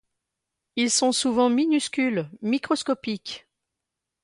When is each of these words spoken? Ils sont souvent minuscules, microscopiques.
Ils 0.77 0.89
sont 0.89 1.11
souvent 1.11 1.47
minuscules, 1.51 2.27
microscopiques. 2.41 3.45